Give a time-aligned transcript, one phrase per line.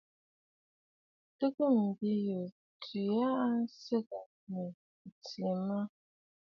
[1.37, 2.39] Tɨgə bìꞌiyu
[2.81, 4.65] tswe aa tsiꞌì nɨ̂
[5.09, 5.93] ǹtɨɨ mɔꞌɔ̀?